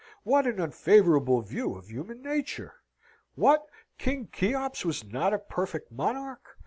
[0.23, 2.73] What an unfavourable view of human nature!
[3.35, 3.67] What?
[3.99, 6.57] King Cheops was not a perfect monarch?